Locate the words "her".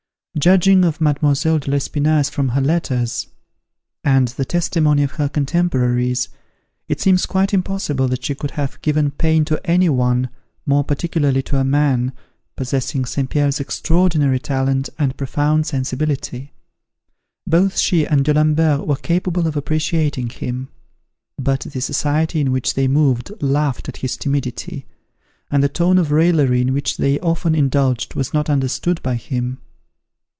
2.49-2.61, 5.11-5.27